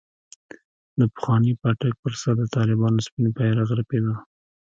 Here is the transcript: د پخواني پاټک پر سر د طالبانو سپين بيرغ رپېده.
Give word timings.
د 0.99 1.01
پخواني 1.13 1.53
پاټک 1.61 1.93
پر 2.03 2.13
سر 2.21 2.33
د 2.39 2.43
طالبانو 2.55 3.03
سپين 3.07 3.25
بيرغ 3.37 3.67
رپېده. 3.79 4.13